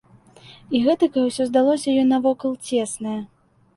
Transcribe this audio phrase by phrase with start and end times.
[0.77, 3.19] І гэтакае ўсё здалося ёй навокал цеснае!